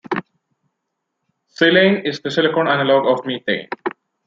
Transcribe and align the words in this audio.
Silane 1.55 2.01
is 2.09 2.21
the 2.21 2.31
silicon 2.31 2.65
analogue 2.67 3.05
of 3.19 3.23
methane. 3.27 3.67